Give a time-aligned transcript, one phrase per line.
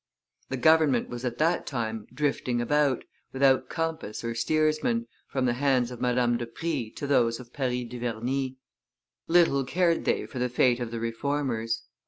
[0.49, 5.91] The government was at that time drifting about, without compass or steersman, from the hands
[5.91, 8.55] of Madame de Prie to those of Paris Duverney.
[9.27, 11.83] Little cared they for the fate of the Reformers.